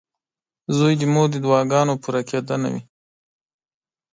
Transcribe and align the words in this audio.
•زوی 0.77 0.93
د 0.97 1.03
مور 1.13 1.27
د 1.31 1.35
دعاګانو 1.45 1.93
پوره 2.03 2.21
کېدنه 2.29 2.67
وي. 2.73 2.81